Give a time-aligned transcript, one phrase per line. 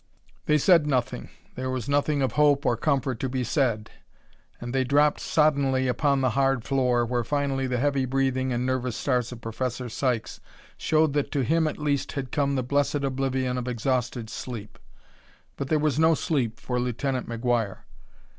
[0.47, 3.91] They said nothing there was nothing of hope or comfort to be said
[4.59, 8.95] and they dropped soddenly upon the hard floor, where finally the heavy breathing and nervous
[8.95, 10.39] starts of Professor Sykes
[10.75, 14.79] showed that to him at least had come the blessed oblivion of exhausted sleep.
[15.55, 17.83] But there was no sleep for Lieutenant McGuire.